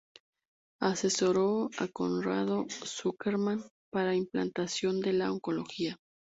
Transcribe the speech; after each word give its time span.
Asesoró 0.79 1.69
a 1.77 1.87
Conrado 1.87 2.65
Zuckerman 2.71 3.63
para 3.91 4.07
la 4.07 4.15
implantación 4.15 4.99
de 4.99 5.13
la 5.13 5.31
oncología. 5.31 5.99